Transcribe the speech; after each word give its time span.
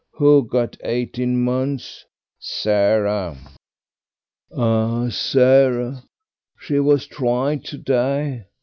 "Who 0.13 0.47
got 0.47 0.77
eighteen 0.83 1.43
months?" 1.43 2.05
"Sarah." 2.39 3.37
"Ah, 4.51 5.09
Sarah. 5.09 6.05
She 6.59 6.79
was 6.79 7.05
tried 7.05 7.63
to 7.65 7.77
day. 7.77 8.45